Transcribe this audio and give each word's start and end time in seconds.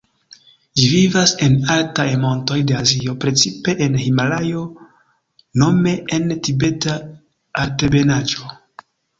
Ĝi 0.79 0.85
vivas 0.93 1.33
en 1.47 1.57
altaj 1.73 2.05
montoj 2.23 2.57
de 2.71 2.77
Azio, 2.79 3.13
precipe 3.25 3.75
en 3.87 3.99
Himalajo, 4.05 4.65
nome 5.65 5.95
en 6.19 6.35
Tibeta 6.49 6.99
Altebenaĵo. 7.67 8.51